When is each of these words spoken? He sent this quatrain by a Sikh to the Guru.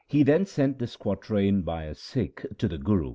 He 0.07 0.25
sent 0.45 0.79
this 0.79 0.95
quatrain 0.95 1.61
by 1.61 1.83
a 1.83 1.93
Sikh 1.93 2.47
to 2.57 2.67
the 2.67 2.79
Guru. 2.79 3.09